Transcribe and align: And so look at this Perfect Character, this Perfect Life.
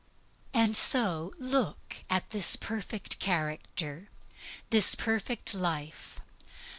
And 0.51 0.75
so 0.75 1.31
look 1.37 1.97
at 2.09 2.31
this 2.31 2.55
Perfect 2.55 3.19
Character, 3.19 4.09
this 4.71 4.95
Perfect 4.95 5.53
Life. 5.53 6.19